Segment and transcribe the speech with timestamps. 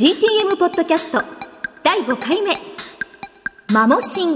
[0.00, 1.22] GTM ポッドキャスト
[1.82, 2.56] 第5回目
[3.70, 4.34] マモシン。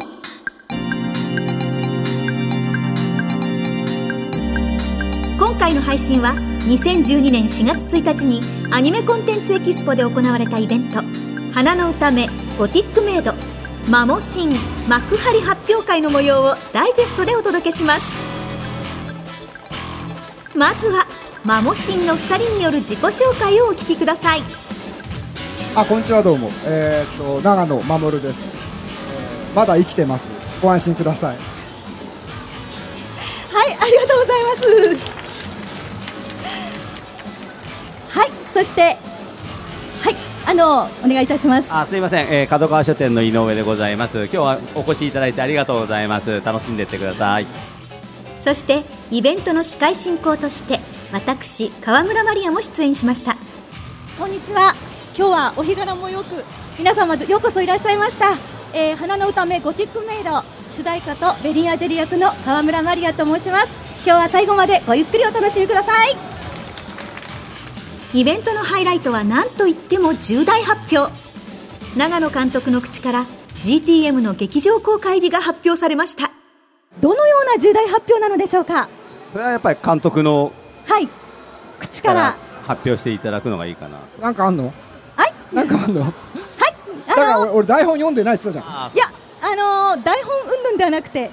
[5.39, 8.43] 今回の配信は2012年4月1日に
[8.75, 11.00] アニメコンテンツエキスポで行われたイベント
[11.55, 12.29] 「花の歌目
[12.59, 13.33] ゴティックメイド。
[13.89, 14.51] マモシン
[14.87, 18.03] 幕張発表会」の模様をダイジェストでお届けします。
[20.55, 21.07] まずは
[21.43, 24.43] マモシンの2人による自己紹介をお聞きください。
[25.77, 26.51] あ、こんにちは、どうも。
[26.66, 30.28] えーっと、長野守です、えーまだ生きてます。
[30.60, 31.37] ご安心ください。
[31.37, 31.42] は
[33.69, 34.66] い、ありがとうございます。
[38.09, 38.96] はい、そして、はい、
[40.46, 41.68] あの、お願いいたします。
[41.70, 47.46] あすいません、えー、角川書店の井上でございます今日はお越しいただいてありがとうございます楽しんでってください
[48.41, 50.79] そしてイベントの司会進行として
[51.12, 53.37] 私川村マリアも出演しました
[54.18, 54.94] こんにちは。
[55.16, 56.45] 今日はお日柄もよく、
[56.78, 58.37] 皆様ようこそいらっしゃいました。
[58.74, 60.30] えー花の歌目ゴティックメイド
[60.68, 63.76] 主題歌とベリンアジェリ役の川村マリアと申します。
[64.04, 66.16] 今日は最後までごゆっくりお楽しみください。
[68.14, 71.12] イベントのハイライトは何といっても重大発表
[71.96, 73.24] 長野監督の口から
[73.60, 76.30] GTM の劇場公開日が発表されました
[77.00, 78.88] どのような重大発表なのでしょうか？
[79.32, 80.52] これはやっぱり監督の
[80.86, 81.08] はい、
[81.80, 82.36] 口かからら。
[82.66, 84.66] 発表していただくのがいいかななんかあんの？
[84.66, 84.74] はい、
[85.52, 86.12] なんかあんのはい、
[87.08, 88.84] だから俺俺台本読んでないって言ってたじゃん。
[88.86, 89.04] あいや、
[89.42, 91.30] あのー台本云々ではなくて、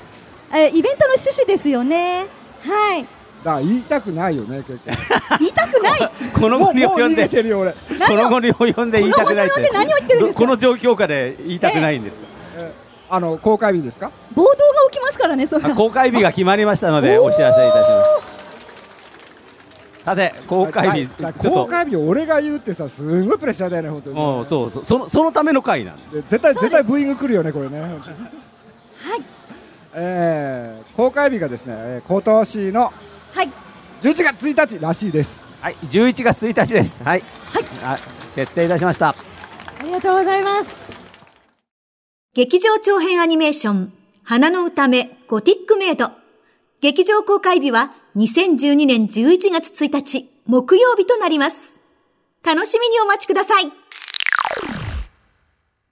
[0.53, 2.27] えーイベントの趣旨ですよね。
[2.63, 3.03] はい。
[3.43, 4.79] だから言いたくないよね、結
[5.39, 6.11] 言いたくない。
[6.39, 7.71] この後にもうもう逃及んでげてるよ、俺。
[7.71, 7.77] こ
[8.13, 10.39] の後に及んで言いたくないってこの後に及んで何を言ってるんですか？
[10.41, 12.25] どこの状況下で言いたくないんですか、
[12.57, 12.81] えー
[13.13, 14.11] あの、公開日ですか？
[14.35, 14.55] 暴動が
[14.91, 15.69] 起きますからね、そんな。
[15.69, 18.40] あ公開日が決まりましたのでお知らせいたします
[20.03, 24.15] さて公開日だだちょっと公開日を俺が言うってさ、すごいプレッシャーだよね、本当に。
[24.15, 27.81] もうそうそうそのそのための回なんですで絶対、絶対ブーイング来るよね、これね。
[27.81, 27.91] はい。
[29.93, 32.93] えー公開日がですね、えー今年の
[33.33, 33.49] はい。
[34.01, 35.41] 11月1日らしいです。
[35.61, 37.23] はい11月1日ですはい、
[37.83, 37.99] はい、
[38.33, 39.15] 決定いたしましたあ
[39.83, 40.75] りがとうございます。
[42.33, 46.11] 劇場長編アニメーション花の歌目ゴティックメイド
[46.79, 51.79] 劇場公開日は2012年11月1日木曜日となります。
[52.43, 53.71] 楽しみにお待ちください。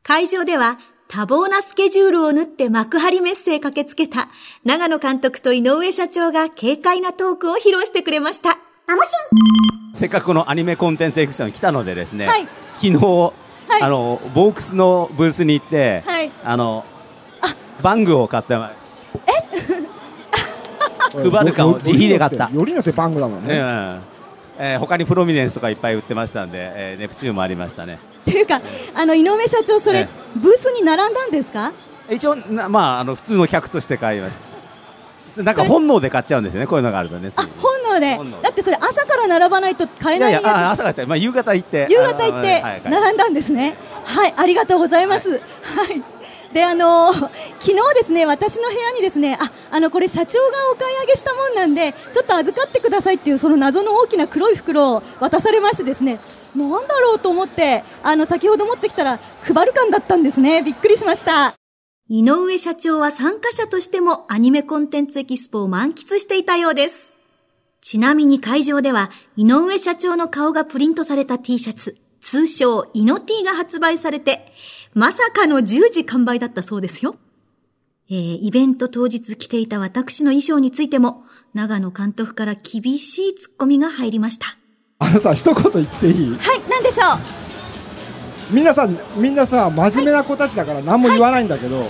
[0.03, 4.28] 会場では多忙なスケジュールを縫って幕張メッセへ駆けつけた
[4.66, 8.58] 長野監督と井上社長が軽快なトークを披露してくれました。
[9.94, 12.47] せっかくこのアニメコンテンツエクスポに来たのでですね、はい。
[12.75, 13.31] 昨日、は
[13.79, 13.81] い。
[13.81, 16.31] あのボークスのブースに行って、はい。
[16.44, 16.84] あの
[17.81, 18.74] バングを買ってま
[21.24, 24.00] 配るかを自費で買ったよりによってバングだもんねね。
[24.62, 28.62] えー他にプロミネンスとかいっぱい売ってましたんで、えーネプチューンもありましたねっていうか、
[28.94, 31.72] あの井上社長、それ、えブースに並んだんですか。
[32.09, 34.40] 一応なまああの普通の客として買いまし
[35.35, 38.18] たなんか本能で買っちゃうんですよねこういうのがあるとねあ、本能で。
[38.41, 40.44] だって、それ朝から並ばないと買えないやつ。
[40.44, 43.75] やいやあ朝方まあ夕方行って夕方行って並んだんですね。
[44.03, 45.31] はい、ありがとうございます。
[45.31, 46.03] はい。
[46.54, 56.20] で、あの 昨日ですね、私の部屋にですね、あ、あの、これ社長がお買い上げしたもんなんで、ちょっと預かってくださいっていう、その謎の大きな黒い袋を渡されましてですね、
[56.56, 60.62] なんだろうと思って、あの、先ほど持ってきたら、配る感だったんですね。
[60.64, 61.54] びっくりしました。
[62.12, 67.14] 井上社長は参加者としてもアニメコンテンツエキスポを満喫していたようです。
[67.82, 74.52] ちなみに会場では井上社長の顔がプリントされた T シャツ、通称イノ T が発売されて、
[74.94, 77.16] まさかの10時完売だったそうですよ。
[78.10, 81.24] えーイベント当日着ていた私の衣装についても、
[81.54, 84.58] 長野監督から厳しいツッコミが入りました。
[84.98, 86.36] あのさ、一言言っていい？
[86.38, 87.06] はい、なんでしょう？
[87.06, 87.20] は
[88.52, 88.66] みん
[89.22, 91.84] みんなさ、真面目な子たちだから何も言わないんだけど、い、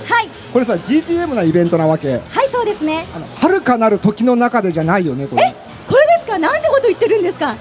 [0.51, 2.17] これさ、GTM なイベントなわけ。
[2.17, 3.05] はい、そうですね。
[3.15, 5.55] あの、遥かなる時の中でじゃないよね、これ。
[5.87, 6.37] これですか？
[6.37, 7.55] なんてこと言ってるんですか？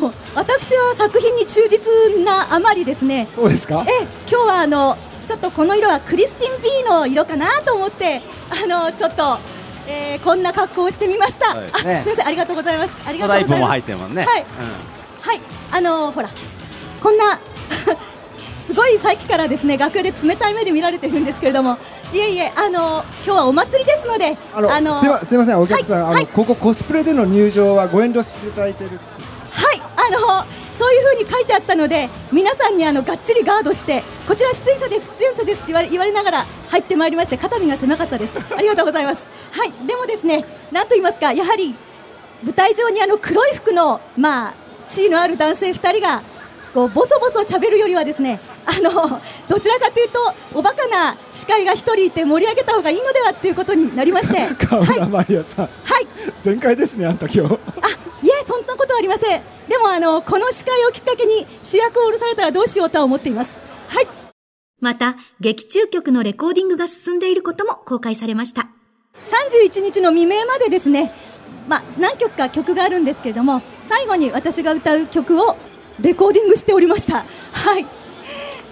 [0.00, 3.28] もう私は作品に忠実なあまりですね。
[3.34, 3.84] そうですか？
[3.86, 4.96] え今日はあの
[5.26, 9.38] ちょっとこの色はクリスティン・ビーの色かなと思ってあのちょっと、
[9.86, 11.96] えーこんな格好をしてみました、そうですね。
[11.96, 12.96] あすみませんありがとうございます。
[13.06, 13.66] ありがとうございま
[14.06, 14.12] す。
[14.14, 14.42] ね、はい。
[14.42, 14.46] うん。
[15.20, 15.40] はい。
[15.72, 16.30] あのほら
[17.02, 17.38] こんな
[18.66, 21.78] すごいさっきからですね楽屋で冷たい目で見られてるんですけれども。
[22.12, 26.14] いえいえあの今日はお祭りですのであの、すいま、すいません、お客さん、あの、はい。
[26.16, 28.90] はいここコスプレでの入場はご遠慮していただいてる。
[30.02, 38.36] はい、あのそういう風に書いてあったので皆さんにあのがっちりガードしてこちら出演者です出演者ですって言われ言われながら入ってまいりまして肩身が狭かったです。
[38.56, 39.28] ありがとうございます。
[39.52, 39.72] はい。
[39.86, 41.74] でもですねなんと言いますかやはり
[42.42, 44.54] 舞台上にあの黒い服のまあ
[44.88, 46.22] 地位のある男性2人が
[46.74, 50.18] こうボソボソ喋るよりはですねあのどちらかというと
[50.54, 54.54] おバカな司会が一人いて盛り上げた方がいいのではっていうことになりまして。
[54.66, 56.06] 河村マリアさん、はい。
[56.40, 57.54] 全開ですねあんた今日。
[57.82, 63.56] あいえそんなことはありませんでもあのこの司会をきっかけに主役を降ろされたらどうしようとは思っています。
[63.88, 64.08] はい。
[64.80, 68.68] また、劇中曲のレコーディングが進んでいることも公開されました。
[69.24, 71.12] 31日の未明までですね、
[71.68, 75.56] まあ、何曲か曲があるんですけれども最後に私が歌う曲を
[76.00, 77.24] レコーディングしておりました。
[77.52, 77.86] はい。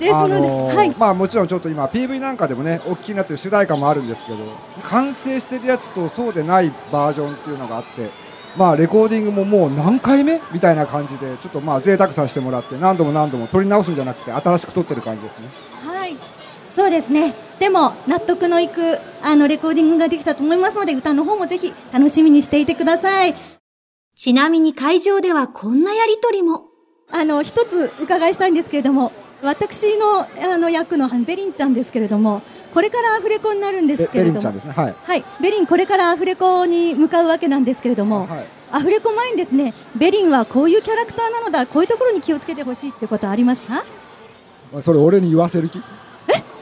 [0.01, 4.39] ですので、ーはい、まあもちろんちょっと今 PV なんかでもねお聞きになってる主題歌もあるんですけど
[4.83, 8.11] 完成してるやつとそうでないバージョンっていうのがあって
[8.57, 15.49] まあレコーディングももう何回目みたいな感じでちょっとまあ贅沢させてもらって何度も何度も撮り直すんじゃなくて新しく撮ってる感じですね
[15.85, 16.17] はい、
[16.69, 17.35] そうですね。
[17.59, 23.35] でも納得のいくあのレコーディングができたと思いますので歌の方もぜひ楽しみにしていてください。
[24.17, 26.71] ちなみに会場ではこんなやりとりも。
[27.13, 29.11] あの一つ伺いしたいんですけれども、
[29.43, 34.73] 私のあの役のベリンちゃんですけれども、これからアフレコになるんですけれども、ベベリンね。
[34.75, 34.95] はい。
[35.03, 38.47] はい、ベリンこれからアフレコに向かうわけなんですけれども、はい。
[38.73, 43.85] アフレコ前にですね、ベリンはこういうキャラクターなのだ、こういうところに気をつけてほしいってことはありますか？
[44.81, 45.83] それ俺に言わせる気？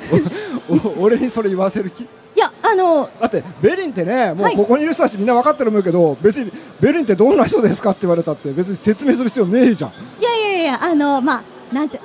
[0.99, 2.03] 俺にそれ言わせる気？
[2.05, 2.07] い
[2.37, 4.55] や、あのだってベリンってねもはい。
[4.55, 9.91] うここにいる人たちみんな分かってると思うけど、別にベリンってどんな人ですかって言われたって別に説明する必要ねえじゃん。
[9.91, 12.01] いやいやいやあのまあなんて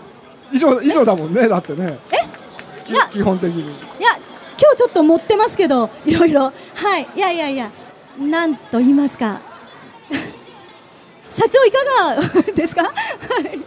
[0.52, 1.98] 以上以上だもんねだってね。
[2.10, 2.18] きい
[2.96, 3.62] や基本的に。
[3.62, 3.66] い
[4.02, 4.10] や
[4.60, 6.52] 今日ちょっと持ってますけどいろいろ。
[6.76, 7.08] はい。
[7.16, 7.72] いやいやいや。
[8.20, 9.40] なんと言いますか。
[11.30, 11.78] 社長いか
[12.44, 12.84] がですか？
[12.86, 12.92] は
[13.52, 13.60] い。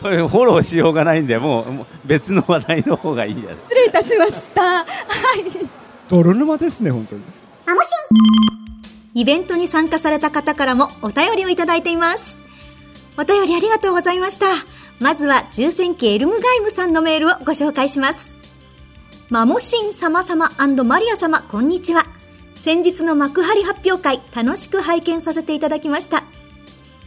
[0.00, 3.62] これフォローしようがないんでもうもう別の話題の方がいいです。
[3.62, 4.62] 失礼いたしました。
[4.62, 4.86] はい。
[6.08, 7.22] 泥沼ですね本当に。
[9.16, 12.40] イベントに参加された方からもお便りをいただいています。
[13.16, 14.46] お便りありがとうございました。
[15.00, 18.36] まずは、重戦記エルムガイムさんのメールをご紹介します。
[19.30, 20.50] マモシン様様
[20.84, 22.04] マリア様、こんにちは。
[22.54, 26.24] 先日の幕張発表会、楽しく拝見させていただきました。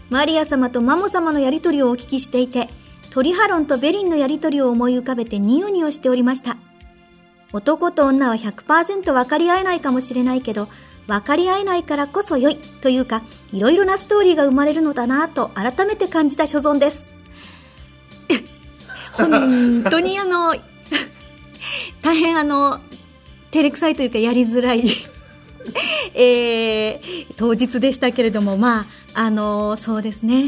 [0.09, 2.69] マリア様とマモ様のやりとりをお聞きしていて、
[3.11, 6.57] トリハロンとベリンのやりとりを思い浮かべてニヨニヨしておりました。
[7.53, 10.67] 男と女は100%分かり合えないかもしれないけど、
[11.05, 13.21] 分かり合えないからこそ良いというか、
[13.53, 17.07] いろいろなストーリーが生まれるのだなぁと改めて感じた所存です。
[19.13, 20.55] 本当にあの、
[22.07, 22.79] 大変あの、
[23.51, 24.89] 照れくさいというかやりづらい、
[26.15, 30.45] えー、当日でしたけれども、まあ、あの、そうですね。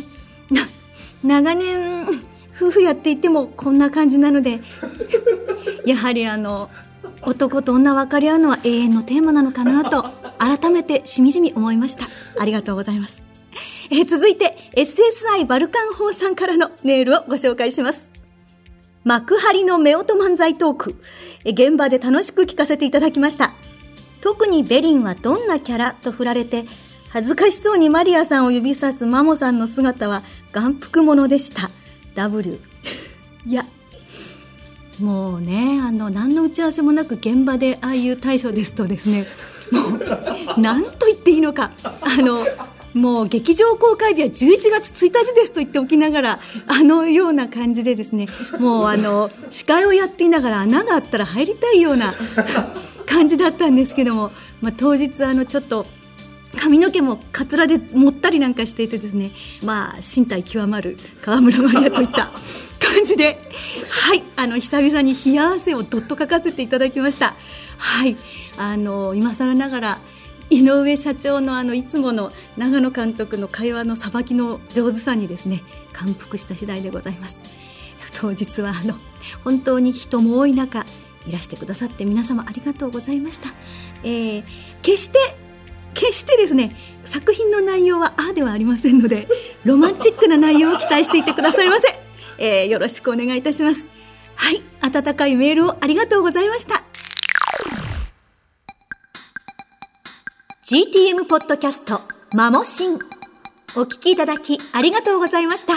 [1.22, 2.08] 長年、
[2.56, 4.62] 夫婦やっていてもこんな感じなので、
[5.86, 6.70] やはりあの、
[7.24, 10.06] 男と女分かり合うのは永遠のテーマなのかなと、
[10.38, 12.08] 改めてしみじみ思いました。
[12.40, 13.22] ありがとうございます。
[13.92, 18.09] え続いて、SSI バルカン法さんからのメールをご紹介します。
[19.10, 20.96] 幕張の夫婦漫才トーク、
[21.44, 23.54] え現場で楽しく聞かせていただきました。
[24.22, 26.66] 特にベリンはどんなキャラと振られて、
[27.10, 30.22] 恥ずかしそうにマリアさんを指さすマモさんの姿は
[30.52, 31.72] 眼福者でした。
[32.14, 32.60] W。
[33.48, 33.64] いや、
[35.02, 39.26] もうね、あの、何の打ち合わせもなく現場でああいう対処ですとですね、
[39.72, 42.46] もう、何と言っていいのか、あの、
[42.94, 48.28] もう劇場公開日は11月1日ですと言っておきながら、あのような感じでですね、
[48.60, 52.14] もうあの、 司会をやっていながら穴があったら入りたいような
[53.06, 55.86] 感じだったんですけども、まあ、当日あの、ちょっと、
[56.58, 59.30] 髪の毛もかつらでもったりなんかしていてですね
[59.64, 62.32] まあ身体極まる川村マリアといった
[62.82, 63.40] 感じで
[63.90, 67.36] はいあの久々に冷や汗をどっとかかせていただきました。
[67.78, 68.18] はい
[68.58, 69.98] あの今更ながら
[70.50, 75.64] 井上社長のあのいつもの長野監督の会話のさばきの上手さにですね
[75.94, 77.38] 感服した次第でございます。
[78.20, 78.96] 当日はあの
[79.44, 80.86] 本当に人も多い中
[81.28, 83.50] いらしてくださって皆様ありがとうございました、
[84.04, 84.44] えー
[84.82, 85.20] 決して
[85.94, 86.72] 決してですね
[87.06, 89.28] 作品の内容はああではありませんので
[89.66, 91.88] ロマンチックな内容を期待していてくださいませ、
[92.38, 93.88] えーよろしくお願いいたします。
[94.36, 96.79] はい温かいメールをありがとうございました。
[100.72, 103.00] GTM ポッドキャストマモシン。
[103.76, 105.74] お聞きいただきありがとうございました。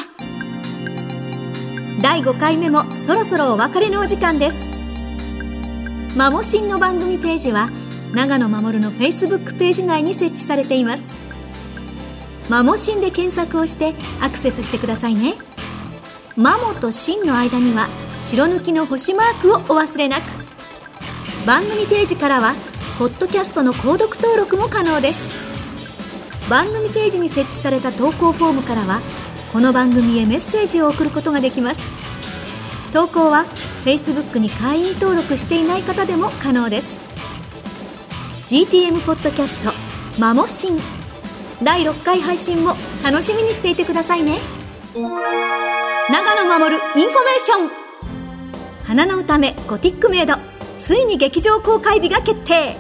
[2.03, 4.57] 第5回目もそろそろお別れのお時間です。
[6.15, 7.71] マモシンの番組ページは
[8.13, 11.15] 長野守のフェイスブックページ内に設置されています。
[12.51, 15.37] マモシンで検索をしてアクセスしてくださいね。
[16.37, 20.25] マモとシンの間には白抜きの星マークをお忘れなく。
[21.47, 22.53] 番組ページからは
[22.99, 25.33] ポッドキャストの購読登録も可能です。
[26.49, 29.01] 番組ページに設置された投稿フォームからは
[29.53, 31.81] この番組へメッセージを送ることができます。
[32.93, 33.45] 投稿は
[33.85, 37.09] Facebook に会員登録していない方でも可能です。
[38.49, 39.73] GTM ポッドキャスト
[40.21, 40.81] 「マモシン」
[41.63, 44.39] 第6回配信も楽しみにしていてくださいね。
[44.95, 47.71] 長野守るインフォメーション。
[48.85, 50.52] 花の歌目ゴティックメイド。
[50.83, 52.75] ついに劇場公開日が決定。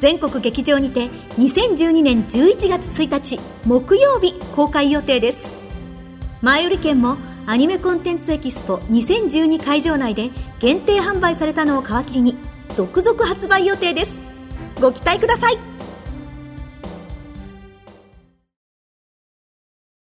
[0.00, 1.06] 全国劇場にて
[1.38, 5.56] 2012年11月1日木曜日公開予定です。
[6.42, 7.16] 前売り券も
[7.46, 12.36] アニメコンテンツエキスポ2012会場内で限定販売されたのを皮切りに
[12.74, 14.18] 続々発売予定です。
[14.80, 15.77] ご期待ください。